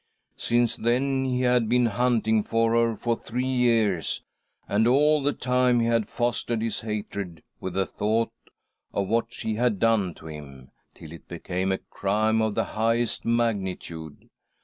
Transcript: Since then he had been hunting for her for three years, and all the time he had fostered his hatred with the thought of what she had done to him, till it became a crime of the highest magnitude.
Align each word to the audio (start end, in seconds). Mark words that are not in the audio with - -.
Since 0.37 0.77
then 0.77 1.25
he 1.25 1.41
had 1.41 1.69
been 1.69 1.85
hunting 1.85 2.41
for 2.41 2.73
her 2.73 2.95
for 2.95 3.15
three 3.15 3.45
years, 3.45 4.23
and 4.67 4.87
all 4.87 5.21
the 5.21 5.31
time 5.31 5.79
he 5.79 5.85
had 5.85 6.09
fostered 6.09 6.63
his 6.63 6.79
hatred 6.79 7.43
with 7.59 7.75
the 7.75 7.85
thought 7.85 8.31
of 8.95 9.07
what 9.07 9.31
she 9.31 9.53
had 9.53 9.77
done 9.77 10.15
to 10.15 10.25
him, 10.25 10.71
till 10.95 11.11
it 11.11 11.27
became 11.27 11.71
a 11.71 11.77
crime 11.77 12.41
of 12.41 12.55
the 12.55 12.63
highest 12.63 13.25
magnitude. 13.25 14.27